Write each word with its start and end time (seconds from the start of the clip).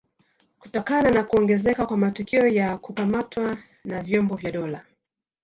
Kutokana 0.59 1.11
na 1.11 1.23
kuongezeka 1.23 1.85
kwa 1.85 1.97
matukio 1.97 2.47
ya 2.47 2.77
kukamatwa 2.77 3.57
na 3.85 4.03
vyombo 4.03 4.35
vya 4.35 4.51
dola 4.51 4.85